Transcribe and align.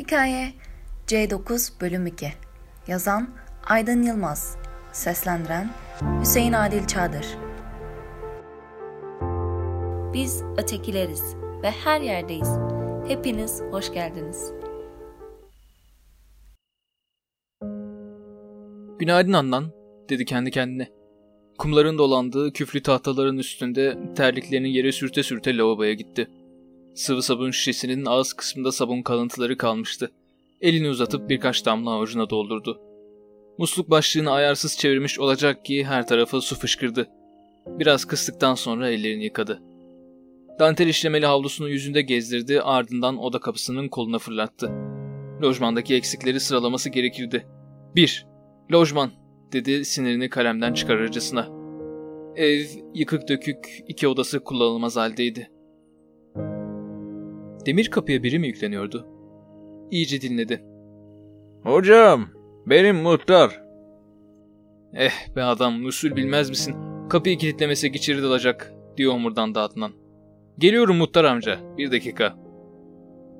Hikaye 0.00 0.52
C9 1.06 1.80
Bölüm 1.80 2.06
2 2.06 2.32
Yazan 2.86 3.30
Aydın 3.66 4.02
Yılmaz 4.02 4.56
Seslendiren 4.92 5.70
Hüseyin 6.20 6.52
Adil 6.52 6.86
Çadır 6.86 7.26
Biz 10.14 10.42
ötekileriz 10.56 11.34
ve 11.62 11.70
her 11.70 12.00
yerdeyiz. 12.00 12.48
Hepiniz 13.08 13.62
hoş 13.70 13.92
geldiniz. 13.92 14.52
Günaydın 18.98 19.32
Andan, 19.32 19.72
dedi 20.08 20.24
kendi 20.24 20.50
kendine. 20.50 20.88
Kumların 21.58 21.98
dolandığı 21.98 22.52
küflü 22.52 22.82
tahtaların 22.82 23.38
üstünde 23.38 23.98
terliklerini 24.16 24.72
yere 24.72 24.92
sürte 24.92 25.22
sürte 25.22 25.56
lavaboya 25.56 25.92
gitti. 25.92 26.28
Sıvı 26.94 27.22
sabun 27.22 27.50
şişesinin 27.50 28.06
ağız 28.06 28.32
kısmında 28.32 28.72
sabun 28.72 29.02
kalıntıları 29.02 29.56
kalmıştı. 29.56 30.10
Elini 30.60 30.88
uzatıp 30.88 31.28
birkaç 31.28 31.66
damla 31.66 31.90
avucuna 31.90 32.30
doldurdu. 32.30 32.80
Musluk 33.58 33.90
başlığını 33.90 34.30
ayarsız 34.30 34.78
çevirmiş 34.78 35.18
olacak 35.18 35.64
ki 35.64 35.84
her 35.84 36.06
tarafa 36.06 36.40
su 36.40 36.56
fışkırdı. 36.56 37.08
Biraz 37.66 38.04
kıstıktan 38.04 38.54
sonra 38.54 38.90
ellerini 38.90 39.24
yıkadı. 39.24 39.62
Dantel 40.58 40.88
işlemeli 40.88 41.26
havlusunu 41.26 41.68
yüzünde 41.68 42.02
gezdirdi 42.02 42.60
ardından 42.60 43.18
oda 43.18 43.38
kapısının 43.38 43.88
koluna 43.88 44.18
fırlattı. 44.18 44.72
Lojmandaki 45.42 45.94
eksikleri 45.94 46.40
sıralaması 46.40 46.88
gerekirdi. 46.88 47.46
1. 47.96 48.26
Lojman 48.72 49.10
dedi 49.52 49.84
sinirini 49.84 50.28
kalemden 50.28 50.72
çıkarırcasına. 50.72 51.48
Ev 52.36 52.66
yıkık 52.94 53.28
dökük 53.28 53.82
iki 53.88 54.08
odası 54.08 54.44
kullanılmaz 54.44 54.96
haldeydi. 54.96 55.50
Demir 57.66 57.90
kapıya 57.90 58.22
biri 58.22 58.38
mi 58.38 58.46
yükleniyordu? 58.46 59.06
İyice 59.90 60.20
dinledi. 60.20 60.64
Hocam, 61.62 62.28
benim 62.66 62.96
muhtar. 62.96 63.62
Eh 64.94 65.36
be 65.36 65.42
adam, 65.42 65.84
usul 65.84 66.16
bilmez 66.16 66.50
misin? 66.50 66.74
Kapıyı 67.08 67.38
kilitlemesek 67.38 67.96
içeri 67.96 68.22
dalacak, 68.22 68.74
diyor 68.96 69.14
omurdan 69.14 69.54
Adnan. 69.54 69.92
Geliyorum 70.58 70.96
muhtar 70.96 71.24
amca, 71.24 71.58
bir 71.78 71.92
dakika. 71.92 72.36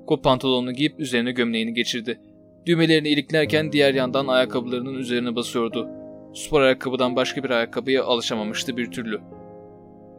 Kot 0.07 0.25
pantolonunu 0.25 0.73
giyip 0.73 1.01
üzerine 1.01 1.33
gömleğini 1.33 1.75
geçirdi. 1.75 2.21
Düğmelerini 2.67 3.09
iliklerken 3.09 3.73
diğer 3.73 3.95
yandan 3.95 4.27
ayakkabılarının 4.27 4.95
üzerine 4.95 5.37
basıyordu. 5.37 5.89
Spor 6.35 6.61
ayakkabıdan 6.61 7.17
başka 7.17 7.43
bir 7.43 7.51
ayakkabıya 7.51 8.05
alışamamıştı 8.05 8.77
bir 8.77 8.91
türlü. 8.91 9.21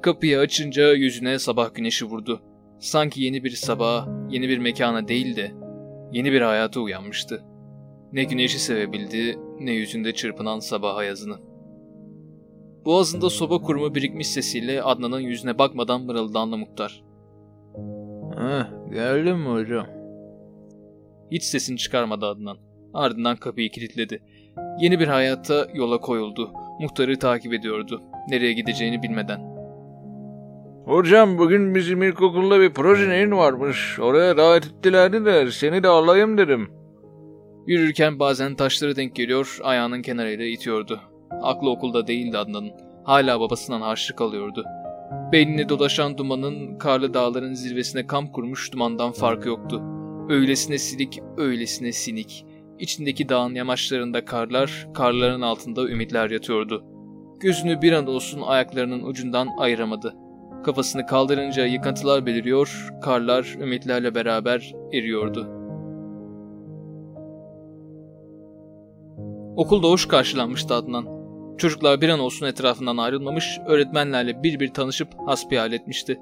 Kapıyı 0.02 0.40
açınca 0.40 0.94
yüzüne 0.94 1.40
sabah 1.40 1.76
güneşi 1.76 2.06
vurdu. 2.06 2.42
Sanki 2.82 3.24
yeni 3.24 3.44
bir 3.44 3.50
sabaha, 3.50 4.08
yeni 4.30 4.50
bir 4.50 4.58
mekana 4.58 5.08
değil 5.08 5.36
de 5.36 5.52
yeni 6.12 6.32
bir 6.32 6.42
hayata 6.42 6.80
uyanmıştı. 6.80 7.44
Ne 8.14 8.24
güneşi 8.24 8.60
sevebildi, 8.60 9.40
ne 9.60 9.72
yüzünde 9.72 10.14
çırpınan 10.14 10.60
sabah 10.60 10.96
ayazını. 10.96 11.38
Boğazında 12.86 13.30
soba 13.30 13.62
kurumu 13.62 13.96
birikmiş 13.96 14.28
sesiyle 14.28 14.84
Adnan'ın 14.84 15.20
yüzüne 15.20 15.58
bakmadan 15.58 16.02
mırıldandı 16.02 16.58
muhtar. 16.58 17.04
Heh, 18.38 18.92
geldin 18.94 19.38
mi 19.38 19.50
hocam? 19.50 19.88
Hiç 21.32 21.44
sesini 21.44 21.78
çıkarmadı 21.78 22.26
Adnan. 22.26 22.58
Ardından 22.94 23.36
kapıyı 23.36 23.70
kilitledi. 23.70 24.24
Yeni 24.80 25.00
bir 25.00 25.08
hayata 25.08 25.68
yola 25.74 25.98
koyuldu. 25.98 26.52
Muhtarı 26.80 27.20
takip 27.20 27.54
ediyordu. 27.54 28.02
Nereye 28.30 28.54
gideceğini 28.54 29.04
bilmeden. 29.04 29.51
Hocam 30.86 31.38
bugün 31.38 31.76
bizim 31.76 32.04
ilkokulda 32.04 32.60
bir 32.60 32.74
proje 32.74 33.10
neyin 33.10 33.32
varmış. 33.32 34.00
Oraya 34.00 34.38
davet 34.38 34.66
ettilerdi 34.66 35.26
de 35.26 35.52
seni 35.52 35.84
de 35.84 35.88
alayım 35.88 36.38
dedim. 36.38 36.70
Yürürken 37.68 38.20
bazen 38.20 38.56
taşları 38.56 38.96
denk 38.96 39.16
geliyor, 39.16 39.60
ayağının 39.64 40.02
kenarıyla 40.02 40.46
itiyordu. 40.46 41.00
Aklı 41.42 41.70
okulda 41.70 42.08
değildi 42.08 42.38
Adnan'ın. 42.38 42.72
Hala 43.04 43.40
babasından 43.40 43.82
harçlık 43.82 44.22
alıyordu. 44.22 44.66
Beynine 45.32 45.70
dolaşan 45.70 46.18
dumanın 46.18 46.78
karlı 46.78 47.14
dağların 47.14 47.54
zirvesine 47.54 48.08
kamp 48.08 48.34
kurmuş 48.34 48.74
dumandan 48.74 49.12
farkı 49.12 49.48
yoktu. 49.48 49.82
Öylesine 50.30 50.78
silik, 50.78 51.20
öylesine 51.38 51.92
sinik. 51.92 52.46
İçindeki 52.80 53.30
dağın 53.30 53.56
yamaçlarında 53.56 54.26
karlar, 54.26 54.88
karların 54.94 55.42
altında 55.42 55.90
ümitler 55.90 56.30
yatıyordu. 56.30 56.86
Gözünü 57.40 57.82
bir 57.82 57.92
an 57.92 58.08
olsun 58.08 58.42
ayaklarının 58.42 59.04
ucundan 59.04 59.48
ayıramadı. 59.58 60.16
Kafasını 60.64 61.06
kaldırınca 61.06 61.66
yıkıntılar 61.66 62.26
beliriyor, 62.26 62.90
karlar 63.02 63.56
ümitlerle 63.60 64.16
beraber 64.16 64.74
eriyordu. 64.94 65.48
Okulda 69.56 69.88
hoş 69.88 70.08
karşılanmıştı 70.08 70.74
Adnan. 70.74 71.22
Çocuklar 71.58 72.02
bir 72.02 72.10
an 72.10 72.20
olsun 72.20 72.46
etrafından 72.46 72.98
ayrılmamış, 72.98 73.60
öğretmenlerle 73.68 74.44
bir 74.44 74.60
bir 74.60 74.74
tanışıp 74.74 75.08
hasbihal 75.28 75.74
etmişti. 75.74 76.20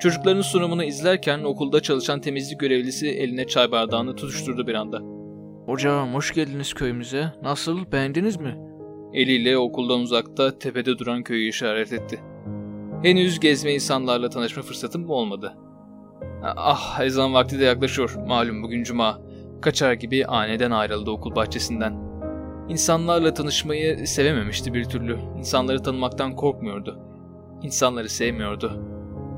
Çocukların 0.00 0.40
sunumunu 0.40 0.84
izlerken 0.84 1.44
okulda 1.44 1.80
çalışan 1.80 2.20
temizlik 2.20 2.60
görevlisi 2.60 3.08
eline 3.08 3.46
çay 3.46 3.70
bardağını 3.70 4.16
tutuşturdu 4.16 4.66
bir 4.66 4.74
anda. 4.74 5.00
Hocam 5.66 6.14
hoş 6.14 6.34
geldiniz 6.34 6.74
köyümüze. 6.74 7.32
Nasıl 7.42 7.92
beğendiniz 7.92 8.36
mi? 8.36 8.56
Eliyle 9.12 9.58
okuldan 9.58 10.00
uzakta 10.00 10.58
tepede 10.58 10.98
duran 10.98 11.22
köyü 11.22 11.48
işaret 11.48 11.92
etti. 11.92 12.20
Henüz 13.04 13.40
gezme 13.40 13.74
insanlarla 13.74 14.28
tanışma 14.28 14.62
fırsatım 14.62 15.10
olmadı. 15.10 15.56
Ah 16.42 17.00
ezan 17.00 17.34
vakti 17.34 17.60
de 17.60 17.64
yaklaşıyor. 17.64 18.14
Malum 18.26 18.62
bugün 18.62 18.82
cuma. 18.82 19.20
Kaçar 19.62 19.92
gibi 19.92 20.26
aniden 20.26 20.70
ayrıldı 20.70 21.10
okul 21.10 21.34
bahçesinden. 21.34 21.94
İnsanlarla 22.68 23.34
tanışmayı 23.34 24.06
sevememişti 24.06 24.74
bir 24.74 24.84
türlü. 24.84 25.18
İnsanları 25.38 25.82
tanımaktan 25.82 26.36
korkmuyordu. 26.36 26.98
İnsanları 27.62 28.08
sevmiyordu. 28.08 28.82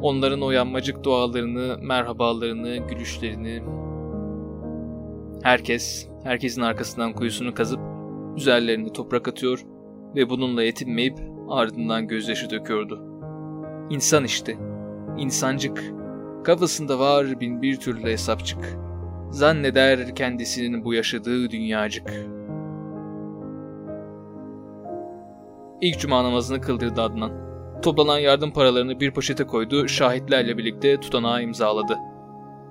Onların 0.03 0.43
o 0.43 0.51
yanmacık 0.51 1.05
dualarını, 1.05 1.79
merhabalarını, 1.81 2.77
gülüşlerini... 2.77 3.63
Herkes, 5.43 6.09
herkesin 6.25 6.63
arkasından 6.63 7.13
kuyusunu 7.13 7.55
kazıp 7.55 7.81
üzerlerine 8.37 8.93
toprak 8.93 9.29
atıyor 9.29 9.63
ve 10.17 10.31
bununla 10.31 10.63
yetinmeyip 10.63 11.19
ardından 11.49 12.09
gözyaşı 12.09 12.51
döküyordu. 12.51 13.16
İnsan 13.91 14.25
işte. 14.25 14.57
insancık. 15.19 15.85
Kafasında 16.45 16.99
var 16.99 17.41
bin 17.41 17.63
bir 17.63 17.77
türlü 17.77 18.03
hesapçık. 18.03 18.79
Zanneder 19.31 20.15
kendisinin 20.15 20.85
bu 20.85 20.95
yaşadığı 20.95 21.51
dünyacık. 21.51 22.13
İlk 25.81 25.99
cuma 25.99 26.25
namazını 26.25 26.61
kıldırdı 26.61 27.03
Adnan. 27.03 27.33
Toplanan 27.83 28.19
yardım 28.19 28.53
paralarını 28.53 29.01
bir 29.01 29.11
poşete 29.11 29.45
koydu, 29.45 29.89
şahitlerle 29.89 30.59
birlikte 30.59 31.01
tutanağı 31.01 31.43
imzaladı. 31.43 31.97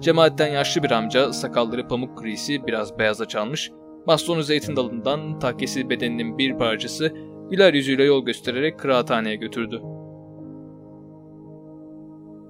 Cemaatten 0.01 0.47
yaşlı 0.47 0.83
bir 0.83 0.91
amca, 0.91 1.33
sakalları 1.33 1.87
pamuk 1.87 2.17
grisi, 2.17 2.67
biraz 2.67 2.99
beyaza 2.99 3.25
çalmış, 3.25 3.71
bastonu 4.07 4.43
zeytin 4.43 4.75
dalından 4.75 5.39
takkesi 5.39 5.89
bedeninin 5.89 6.37
bir 6.37 6.57
parçası, 6.57 7.13
güler 7.49 7.73
yüzüyle 7.73 8.03
yol 8.03 8.25
göstererek 8.25 8.79
kıraathaneye 8.79 9.35
götürdü. 9.35 9.81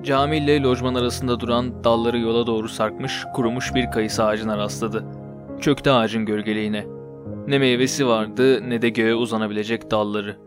Cami 0.05 0.38
ile 0.38 0.61
lojman 0.61 0.95
arasında 0.95 1.39
duran 1.39 1.83
dalları 1.83 2.19
yola 2.19 2.47
doğru 2.47 2.69
sarkmış, 2.69 3.23
kurumuş 3.33 3.75
bir 3.75 3.91
kayısı 3.91 4.23
ağacına 4.23 4.57
rastladı. 4.57 5.05
Çöktü 5.61 5.89
ağacın 5.89 6.25
gölgeliğine. 6.25 6.85
Ne 7.47 7.59
meyvesi 7.59 8.07
vardı 8.07 8.69
ne 8.69 8.81
de 8.81 8.89
göğe 8.89 9.16
uzanabilecek 9.16 9.91
dalları. 9.91 10.38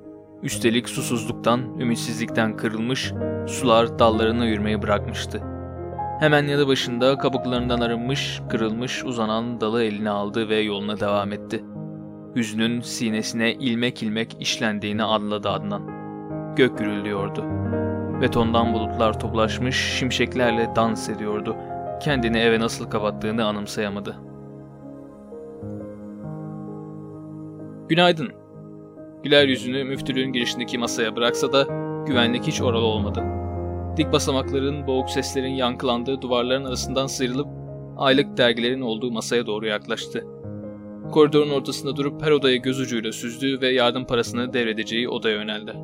Üstelik 0.42 0.88
susuzluktan, 0.88 1.60
ümitsizlikten 1.80 2.56
kırılmış, 2.56 3.12
sular 3.46 3.98
dallarına 3.98 4.46
yürümeyi 4.46 4.82
bırakmıştı. 4.82 5.42
Hemen 6.20 6.46
yanı 6.46 6.68
başında 6.68 7.18
kabuklarından 7.18 7.80
arınmış, 7.80 8.40
kırılmış 8.50 9.04
uzanan 9.04 9.60
dalı 9.60 9.82
eline 9.82 10.10
aldı 10.10 10.48
ve 10.48 10.56
yoluna 10.56 11.00
devam 11.00 11.32
etti. 11.32 11.64
Hüznün 12.36 12.80
sinesine 12.80 13.52
ilmek 13.52 14.02
ilmek 14.02 14.36
işlendiğini 14.40 15.02
anladı 15.02 15.48
Adnan. 15.48 15.82
Gök 16.56 16.78
gürülüyordu. 16.78 17.44
Betondan 18.20 18.74
bulutlar 18.74 19.20
toplaşmış, 19.20 19.76
şimşeklerle 19.76 20.72
dans 20.76 21.08
ediyordu. 21.08 21.56
Kendini 22.02 22.38
eve 22.38 22.60
nasıl 22.60 22.90
kapattığını 22.90 23.44
anımsayamadı. 23.44 24.16
Günaydın. 27.88 28.28
Güler 29.22 29.48
yüzünü 29.48 29.84
müftülüğün 29.84 30.32
girişindeki 30.32 30.78
masaya 30.78 31.16
bıraksa 31.16 31.52
da 31.52 31.62
güvenlik 32.06 32.46
hiç 32.46 32.62
oralı 32.62 32.84
olmadı. 32.84 33.24
Dik 33.96 34.12
basamakların, 34.12 34.86
boğuk 34.86 35.10
seslerin 35.10 35.54
yankılandığı 35.54 36.22
duvarların 36.22 36.64
arasından 36.64 37.06
sıyrılıp 37.06 37.48
aylık 37.96 38.36
dergilerin 38.36 38.80
olduğu 38.80 39.10
masaya 39.10 39.46
doğru 39.46 39.66
yaklaştı. 39.66 40.26
Koridorun 41.12 41.50
ortasında 41.50 41.96
durup 41.96 42.22
her 42.22 42.30
odaya 42.30 42.56
göz 42.56 42.80
ucuyla 42.80 43.12
süzdü 43.12 43.60
ve 43.60 43.68
yardım 43.68 44.06
parasını 44.06 44.52
devredeceği 44.52 45.08
odaya 45.08 45.36
yöneldi. 45.36 45.74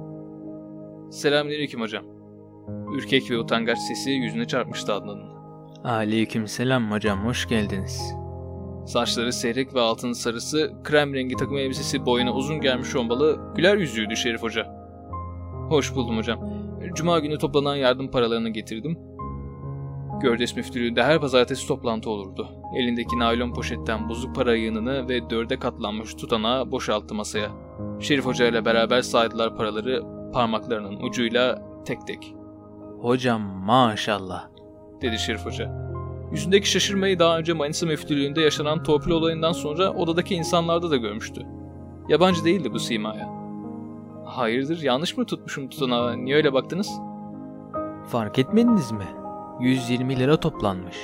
Selamünaleyküm 1.11 1.81
hocam. 1.81 2.14
Ürkek 2.94 3.31
ve 3.31 3.38
utangaç 3.38 3.79
sesi 3.79 4.11
yüzüne 4.11 4.46
çarpmıştı 4.46 4.94
Adnan'ın. 4.94 5.35
Aleyküm 5.85 6.49
selam 6.49 6.91
hocam 6.91 7.25
hoş 7.25 7.49
geldiniz. 7.49 8.14
Saçları 8.87 9.32
seyrek 9.32 9.75
ve 9.75 9.81
altın 9.81 10.12
sarısı, 10.12 10.73
krem 10.85 11.14
rengi 11.14 11.37
takım 11.37 11.58
elbisesi 11.58 12.06
boyuna 12.06 12.32
uzun 12.32 12.61
gelmiş 12.61 12.96
olmalı, 12.96 13.41
güler 13.56 13.76
yüzlüydü 13.76 14.17
Şerif 14.17 14.43
Hoca. 14.43 14.67
Hoş 15.69 15.94
buldum 15.94 16.17
hocam. 16.17 16.41
Cuma 16.94 17.19
günü 17.19 17.38
toplanan 17.38 17.76
yardım 17.76 18.11
paralarını 18.11 18.49
getirdim. 18.49 18.99
Gördes 20.23 20.56
müftülüğünde 20.56 21.02
her 21.02 21.20
pazartesi 21.20 21.69
toplantı 21.69 22.11
olurdu. 22.11 22.49
Elindeki 22.79 23.19
naylon 23.19 23.55
poşetten 23.55 24.08
bozuk 24.08 24.35
para 24.35 24.55
yığınını 24.56 25.08
ve 25.08 25.31
dörde 25.31 25.58
katlanmış 25.58 26.14
tutanağı 26.14 26.70
boşalttı 26.73 27.14
masaya. 27.14 27.50
Şerif 28.00 28.26
Hoca 28.26 28.46
ile 28.46 28.64
beraber 28.64 29.02
saydılar 29.02 29.56
paraları 29.56 30.02
parmaklarının 30.32 31.00
ucuyla 31.02 31.62
tek 31.85 32.06
tek. 32.06 32.35
Hocam 33.05 33.43
maşallah. 33.43 34.49
Dedi 35.03 35.19
Şerif 35.19 35.47
Hoca. 35.47 35.91
Yüzündeki 36.33 36.71
şaşırmayı 36.71 37.19
daha 37.19 37.39
önce 37.39 37.53
Manisa 37.53 37.87
müftülüğünde 37.87 38.41
yaşanan 38.41 38.83
torpil 38.83 39.11
olayından 39.11 39.53
sonra 39.53 39.93
odadaki 39.93 40.35
insanlarda 40.35 40.91
da 40.91 40.97
görmüştü. 40.97 41.47
Yabancı 42.09 42.45
değildi 42.45 42.73
bu 42.73 42.79
simaya. 42.79 43.29
Hayırdır 44.25 44.83
yanlış 44.83 45.17
mı 45.17 45.27
tutmuşum 45.27 45.69
tutanağı 45.69 46.25
niye 46.25 46.37
öyle 46.37 46.53
baktınız? 46.53 46.91
Fark 48.09 48.39
etmediniz 48.39 48.93
mi? 48.93 49.06
120 49.61 50.19
lira 50.19 50.41
toplanmış. 50.41 50.97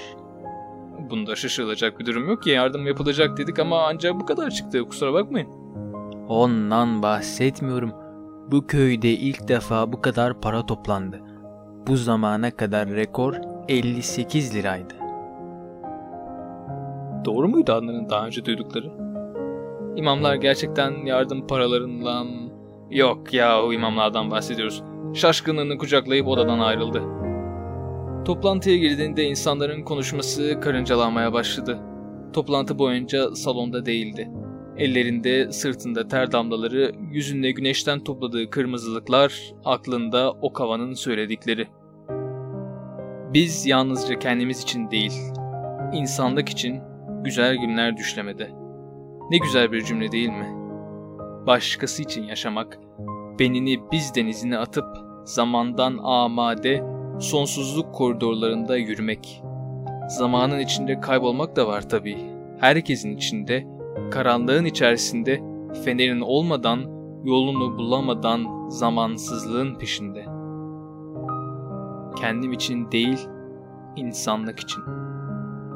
Bunda 1.11 1.37
şaşırılacak 1.37 2.01
bir 2.01 2.07
durum 2.07 2.29
yok 2.29 2.43
ki 2.43 2.51
yardım 2.51 2.87
yapılacak 2.87 3.39
dedik 3.39 3.59
ama 3.59 3.87
ancak 3.87 4.21
bu 4.21 4.27
kadar 4.27 4.51
çıktı 4.51 4.85
kusura 4.89 5.13
bakmayın. 5.13 5.49
Ondan 6.29 7.03
bahsetmiyorum. 7.03 7.93
Bu 8.51 8.67
köyde 8.67 9.11
ilk 9.11 9.49
defa 9.49 9.93
bu 9.93 10.01
kadar 10.01 10.41
para 10.41 10.67
toplandı. 10.67 11.30
Bu 11.91 11.97
zamana 11.97 12.51
kadar 12.51 12.89
rekor 12.89 13.35
58 13.69 14.55
liraydı. 14.55 14.95
Doğru 17.25 17.49
muydu 17.49 17.73
Adnan'ın 17.73 18.11
daha 18.11 18.27
önce 18.27 18.45
duydukları? 18.45 18.91
İmamlar 19.97 20.35
gerçekten 20.35 21.07
yardım 21.07 21.47
paralarından... 21.47 22.27
Yok 22.91 23.35
ya 23.35 23.63
o 23.63 23.73
imamlardan 23.73 24.31
bahsediyoruz. 24.31 24.83
Şaşkınlığını 25.15 25.79
kucaklayıp 25.79 26.29
odadan 26.29 26.59
ayrıldı. 26.59 27.03
Toplantıya 28.25 28.77
girdiğinde 28.77 29.25
insanların 29.25 29.83
konuşması 29.83 30.61
karıncalanmaya 30.61 31.33
başladı. 31.33 31.79
Toplantı 32.33 32.79
boyunca 32.79 33.35
salonda 33.35 33.87
değildi. 33.87 34.31
Ellerinde, 34.77 35.53
sırtında 35.53 36.09
ter 36.09 36.33
damlaları, 36.33 36.93
yüzünde 37.13 37.51
güneşten 37.51 38.05
topladığı 38.05 38.51
kırmızılıklar, 38.51 39.53
aklında 39.65 40.33
o 40.33 40.53
kavanın 40.53 40.95
söyledikleri. 40.95 41.69
Biz 43.35 43.67
yalnızca 43.67 44.19
kendimiz 44.19 44.63
için 44.63 44.91
değil, 44.91 45.13
insanlık 45.93 46.49
için 46.49 46.81
güzel 47.25 47.57
günler 47.57 47.97
düşlemede. 47.97 48.51
Ne 49.31 49.39
güzel 49.39 49.73
bir 49.73 49.85
cümle 49.85 50.13
değil 50.13 50.29
mi? 50.29 50.49
Başkası 51.47 52.03
için 52.03 52.23
yaşamak, 52.23 52.79
benini 53.39 53.81
biz 53.93 54.15
denizine 54.15 54.59
atıp 54.59 54.85
zamandan 55.25 55.99
amade, 56.03 56.85
sonsuzluk 57.21 57.95
koridorlarında 57.95 58.77
yürümek. 58.77 59.43
Zamanın 60.09 60.59
içinde 60.59 61.01
kaybolmak 61.01 61.57
da 61.57 61.67
var 61.67 61.89
tabii. 61.89 62.19
Herkesin 62.61 63.17
içinde, 63.17 63.67
karanlığın 64.11 64.65
içerisinde, 64.65 65.41
fenerin 65.85 66.21
olmadan, 66.21 66.81
yolunu 67.25 67.79
bulamadan 67.79 68.69
zamansızlığın 68.69 69.75
peşinde. 69.79 70.40
Kendim 72.17 72.53
için 72.53 72.91
değil, 72.93 73.29
insanlık 73.97 74.61
için.'' 74.61 75.11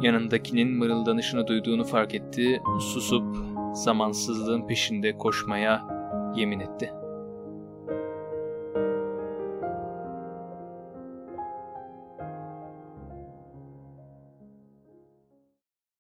yanındakinin 0.00 0.78
mırıldanışını 0.78 1.46
duyduğunu 1.46 1.84
fark 1.84 2.14
etti, 2.14 2.62
susup 2.80 3.36
zamansızlığın 3.74 4.66
peşinde 4.66 5.18
koşmaya 5.18 5.86
yemin 6.36 6.60
etti.'' 6.60 7.03